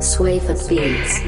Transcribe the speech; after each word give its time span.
Sway 0.00 0.38
for 0.38 0.54
Beats. 0.68 1.20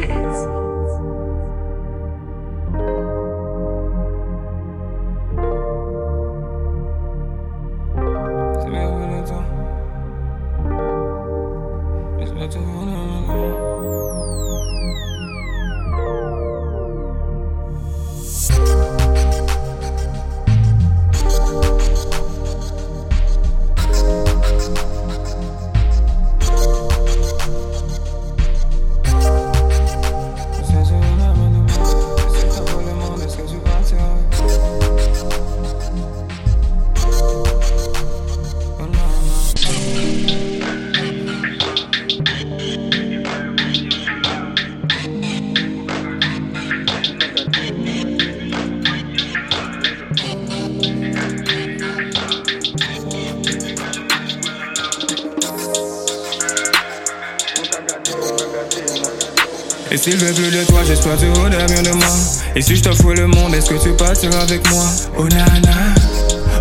Et 59.91 59.97
s'il 59.97 60.17
veut 60.17 60.33
plus 60.35 60.51
de 60.51 60.65
toi, 60.65 60.81
j'espère 60.87 61.17
tu 61.17 61.27
voudrais 61.27 61.65
bien 61.67 61.83
de 61.83 61.91
moi. 61.91 62.07
Et 62.55 62.63
si 62.63 62.77
je 62.77 62.83
t'offre 62.83 63.13
le 63.15 63.27
monde, 63.27 63.55
est-ce 63.55 63.71
que 63.71 63.83
tu 63.83 63.91
partiras 63.93 64.43
avec 64.43 64.69
moi? 64.71 64.85
Oh 65.17 65.27
nana, 65.29 65.95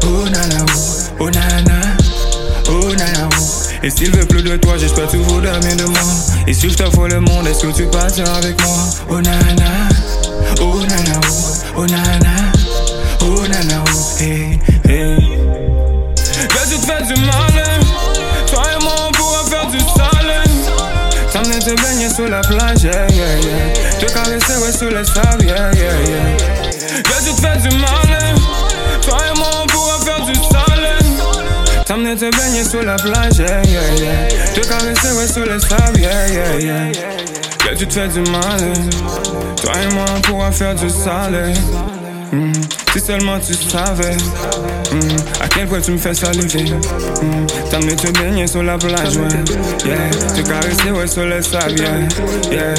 oh 0.03 0.29
nana, 0.29 0.65
oh, 1.19 1.29
nana, 1.29 1.81
oh 2.69 2.95
nana. 2.95 3.29
Et 3.83 3.89
s'il 3.89 4.11
veut 4.11 4.25
plus 4.25 4.43
de 4.43 4.55
toi, 4.57 4.77
j'espère 4.77 5.09
tu 5.09 5.17
voudrais 5.17 5.59
bien 5.59 5.75
de 5.75 5.83
moi. 5.83 5.99
Et 6.47 6.53
si 6.53 6.69
je 6.69 6.77
t'offre 6.77 7.07
le 7.07 7.19
monde, 7.19 7.47
est-ce 7.47 7.65
que 7.65 7.71
tu 7.75 7.85
partiras 7.85 8.37
avec 8.37 8.61
moi? 8.65 8.77
Oh 9.09 9.21
nana, 9.21 9.89
oh 10.61 10.79
nana, 10.79 11.19
oh, 11.75 11.85
nana, 11.85 12.51
oh 13.21 13.47
nana, 13.47 13.83
oh, 13.93 14.21
hey, 14.21 14.59
hey. 14.85 15.17
Te 16.67 16.85
fais 16.85 17.13
du 17.13 17.19
mal, 17.21 17.63
toi 18.51 18.63
et 18.77 18.83
moi 18.83 18.93
on 19.07 19.11
pourra 19.13 19.43
faire 19.45 19.67
du 19.71 19.79
sale. 19.79 20.43
T'amener 21.33 21.59
te 21.59 21.71
baigner 21.81 21.96
sous 22.17 22.25
la 22.25 22.41
plage, 22.41 22.81
yeah, 22.81 23.07
yeah, 23.11 23.39
yeah. 23.39 23.99
Te 23.99 24.11
caresser, 24.11 24.71
sous 24.75 24.89
le 24.89 25.03
sable, 25.03 25.45
yeah, 25.45 25.71
yeah, 25.75 26.01
yeah. 26.07 26.37
Que 27.03 27.23
tu 27.23 27.35
te 27.35 27.41
fais 27.41 27.57
du 27.69 27.77
mal, 27.77 28.35
toi 29.03 29.17
et 29.31 29.37
moi 29.37 29.49
on 29.61 29.67
pourra 29.67 29.99
faire 29.99 30.25
du 30.25 30.33
sale. 30.33 31.83
T'amener 31.85 32.15
te 32.15 32.35
baigner 32.35 32.63
sous 32.63 32.81
la 32.81 32.95
plage, 32.95 33.37
yeah, 33.37 33.61
yeah, 33.65 33.95
yeah. 33.99 34.51
Te 34.55 34.67
caresser, 34.67 35.11
ouais, 35.15 35.27
sous 35.27 35.41
le 35.41 35.59
sable, 35.59 35.99
yeah, 35.99 36.27
yeah, 36.27 36.59
yeah. 36.59 36.91
Que 37.59 37.75
tu 37.75 37.87
te 37.87 37.93
fais 37.93 38.07
du 38.07 38.21
mal, 38.31 38.73
toi 39.61 39.73
et 39.79 39.93
moi 39.93 40.05
on 40.15 40.21
pourra 40.21 40.51
faire 40.51 40.73
du 40.73 40.89
sale. 40.89 41.53
Hmm, 42.31 42.51
Si 42.93 42.99
seulement 42.99 43.39
tu 43.39 43.53
savais 43.53 44.15
hmm, 44.91 45.41
à 45.41 45.47
quel 45.47 45.67
point 45.67 45.79
tu 45.81 45.91
me 45.91 45.97
fais 45.97 46.13
saliver. 46.13 46.65
Hmm, 46.65 47.45
T'amener 47.71 47.95
te 47.95 48.11
baigner 48.11 48.47
sur 48.47 48.63
la 48.63 48.77
plage, 48.77 49.15
ouais. 49.17 49.27
Yeah. 49.85 50.09
Te 50.35 50.41
caresser, 50.47 50.91
ouais, 50.91 51.07
sur 51.07 51.25
le 51.25 51.41
sable, 51.41 51.79
yeah. 51.79 52.51
yeah. 52.51 52.73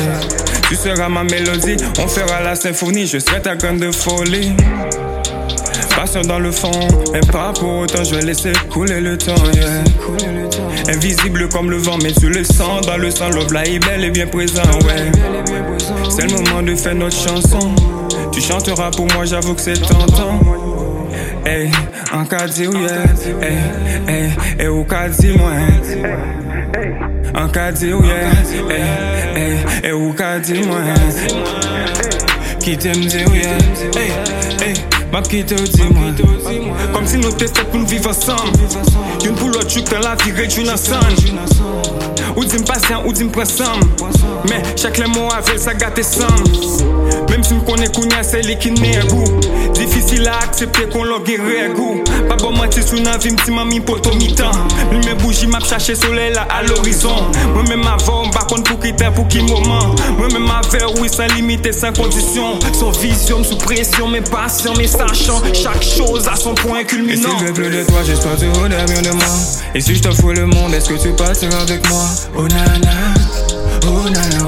Tu 0.68 0.76
seras 0.76 1.08
ma 1.08 1.24
mélodie, 1.24 1.76
on 1.98 2.06
fera 2.08 2.42
la 2.42 2.54
symphonie, 2.54 3.06
je 3.06 3.18
serai 3.18 3.40
ta 3.40 3.56
graine 3.56 3.78
de 3.78 3.90
folie. 3.90 4.52
Passant 5.96 6.20
dans 6.22 6.38
le 6.38 6.52
fond, 6.52 6.70
mais 7.12 7.20
pas 7.20 7.52
pour 7.58 7.78
autant, 7.78 8.04
je 8.04 8.14
vais 8.14 8.22
laisser 8.22 8.52
couler 8.70 9.00
le 9.00 9.16
temps, 9.18 9.34
yeah. 9.54 9.82
Invisible 10.88 11.48
comme 11.50 11.70
le 11.70 11.76
vent, 11.76 11.98
mais 12.02 12.12
tu 12.12 12.28
le 12.28 12.44
sens 12.44 12.86
dans 12.86 12.96
le 12.96 13.10
sang, 13.10 13.28
love 13.28 13.54
est 13.64 13.78
bel 13.78 14.04
et 14.04 14.10
bien 14.10 14.26
présent, 14.26 14.62
ouais. 14.86 15.12
C'est 16.08 16.30
le 16.30 16.42
moment 16.42 16.62
de 16.62 16.74
faire 16.74 16.94
notre 16.94 17.16
chanson. 17.16 17.74
Tu 18.32 18.40
chanteras 18.40 18.90
pour 18.90 19.06
moi, 19.12 19.26
j'avoue 19.26 19.54
que 19.54 19.60
c'est 19.60 19.80
tentant. 19.80 20.40
Hey, 21.44 21.70
en 22.12 22.24
cas 22.24 22.46
de 22.46 22.64
yeah. 22.64 23.04
Hey, 23.42 23.56
hey, 24.06 24.30
hey, 24.58 24.66
au 24.68 24.84
cas 24.84 25.08
de 25.08 25.36
moi. 25.36 25.52
En 27.34 27.48
cas 27.48 27.72
de 27.72 27.86
yeah. 27.86 28.30
Hey, 28.70 28.82
hey, 29.36 29.56
hey, 29.84 29.92
au 29.92 30.12
cas 30.12 30.38
de 30.38 30.66
moi. 30.66 30.80
Qui 32.60 32.76
t'aime 32.78 33.04
dire 33.04 33.26
yeah. 33.34 33.58
Hey, 33.94 34.10
hey, 34.68 34.74
ma 35.12 35.22
qui 35.22 35.44
te 35.44 35.54
dit 35.54 35.82
moi. 35.90 36.10
Comme 36.92 37.06
si 37.06 37.16
nous 37.18 37.32
t'étions 37.32 37.64
pour 37.70 37.80
nous 37.80 37.86
vivre 37.86 38.10
ensemble. 38.10 38.58
Une 39.24 39.34
pour 39.34 39.48
l'autre, 39.48 39.66
tu 39.66 39.82
dans 39.82 39.98
la 40.00 40.14
vie 40.16 40.32
réduite 40.32 40.68
ensemble. 40.68 41.14
Ou 42.36 42.44
dis 42.44 42.62
patient, 42.62 43.02
ou 43.06 43.12
dis 43.12 43.24
pressant. 43.24 43.78
Mais 44.48 44.62
chaque 44.76 44.98
mots 45.08 45.28
avec 45.32 45.58
ça 45.58 45.74
gâte. 45.74 45.98
Même 47.68 47.76
si 47.76 47.82
me 47.82 47.88
connais 47.88 47.88
kounya, 47.88 48.22
c'est 48.22 48.42
lui 48.42 48.56
qui 48.58 48.70
n'est 48.70 49.00
goût. 49.08 49.40
Difficile 49.74 50.28
à 50.28 50.44
accepter 50.44 50.88
qu'on 50.88 51.04
l'a 51.04 51.18
guéri 51.24 51.74
goût. 51.74 52.02
Pas 52.28 52.36
bon 52.36 52.52
mentir 52.52 52.86
sous 52.86 53.02
la 53.02 53.16
vie, 53.18 53.30
m'ti 53.30 53.50
mami 53.50 53.80
poto 53.80 54.14
mi-temps. 54.14 54.50
Lui 54.90 54.98
mes 55.06 55.14
bougies 55.14 55.46
m'a 55.46 55.60
cherché 55.60 55.94
soleil 55.94 56.32
là 56.32 56.46
à 56.50 56.62
l'horizon. 56.62 57.14
Moi-même 57.54 57.86
avant, 57.86 58.28
par 58.30 58.46
contre 58.46 58.64
pour 58.64 58.80
quitter 58.80 59.08
pour 59.14 59.28
qui 59.28 59.42
moment. 59.42 59.94
Moi-même 60.18 60.50
avec, 60.50 60.82
oui, 61.00 61.08
sans 61.08 61.26
limite 61.34 61.66
et 61.66 61.72
sans 61.72 61.92
condition. 61.92 62.58
Sans 62.72 62.90
vision, 62.90 63.44
sous 63.44 63.56
pression, 63.56 64.08
mais 64.08 64.22
patient, 64.22 64.72
mais 64.76 64.86
sachant. 64.86 65.42
Chaque 65.52 65.82
chose 65.82 66.28
a 66.28 66.36
son 66.36 66.54
point 66.54 66.84
culminant. 66.84 67.28
Et 67.28 67.38
s'il 67.38 67.46
veut 67.46 67.52
plus 67.52 67.70
de 67.70 67.84
toi, 67.84 67.98
j'espère 68.04 68.36
voudrais 68.36 68.84
bien 68.86 69.02
de 69.02 69.10
moi. 69.10 69.26
Et 69.74 69.80
si 69.80 69.94
je 69.94 70.02
t'offre 70.02 70.32
le 70.32 70.46
monde, 70.46 70.74
est-ce 70.74 70.88
que 70.88 71.00
tu 71.00 71.10
partiras 71.10 71.60
avec 71.60 71.88
moi? 71.88 72.04
Oh 72.36 72.48
nana, 72.48 72.90
oh 73.86 74.08
nana, 74.08 74.46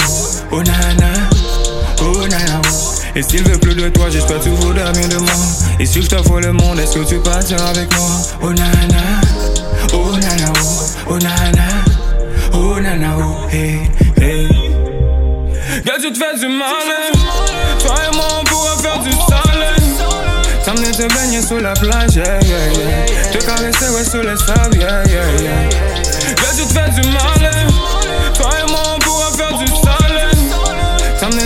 oh, 0.52 0.62
nana. 0.62 1.29
Et 3.16 3.22
s'il 3.22 3.42
veut 3.42 3.58
plus 3.58 3.74
de 3.74 3.88
toi, 3.88 4.08
j'espère 4.08 4.38
voudrais 4.38 4.92
bien 4.92 5.08
de 5.08 5.16
moi. 5.16 5.32
Et 5.78 5.86
si 5.86 6.02
je 6.02 6.08
t'offre 6.08 6.40
le 6.40 6.52
monde, 6.52 6.78
est-ce 6.78 6.98
que 6.98 7.04
tu 7.04 7.18
partiras 7.18 7.70
avec 7.70 7.94
moi? 7.96 8.08
Oh 8.42 8.52
nana, 8.52 9.20
oh 9.92 10.16
nana, 10.16 10.52
oh, 10.62 11.10
oh 11.10 11.18
nana, 11.18 11.68
oh 12.54 12.80
nana, 12.80 13.16
oh, 13.18 13.48
hey, 13.50 13.90
hey. 14.20 14.48
Que 15.84 16.00
tu 16.00 16.12
te 16.12 16.18
fais 16.18 16.38
du 16.38 16.46
mal, 16.46 16.66
toi 17.80 17.94
et 18.10 18.14
moi 18.14 18.26
on 18.40 18.44
pourra 18.44 18.76
faire 18.76 18.98
du 19.02 19.10
sale. 19.10 19.74
T'amener 20.64 20.90
te 20.92 21.12
baigner 21.14 21.42
sous 21.42 21.58
la 21.58 21.72
plage, 21.72 22.14
yeah, 22.14 22.40
yeah, 22.42 22.72
yeah. 22.72 23.32
Te 23.32 23.44
caresser, 23.44 23.88
ouais, 23.88 24.04
sous 24.04 24.18
le 24.18 24.36
sable, 24.36 24.78
yeah, 24.78 25.02
yeah, 25.04 25.42
yeah. 25.42 25.68
Que 26.36 26.56
tu 26.56 26.66
te 26.66 26.72
fais 26.72 26.90
du 27.00 27.08
mal, 27.08 27.50
toi 28.34 28.50
et 28.60 28.70
moi 28.70 28.82
on 28.94 28.98
pourra 29.00 29.32
faire. 29.32 29.49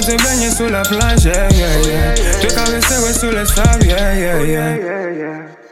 Te 0.04 0.22
baigner 0.22 0.50
sous 0.50 0.68
la 0.68 0.82
plage, 0.82 1.24
yeah, 1.24 1.48
yeah, 1.48 1.80
yeah. 1.86 2.38
Te 2.38 2.54
caresser, 2.54 2.98
ouais, 3.02 3.14
sous 3.14 3.30
le 3.30 3.46
sable, 3.46 3.86
yeah, 3.86 4.14
yeah, 4.14 4.42
yeah. 4.42 5.63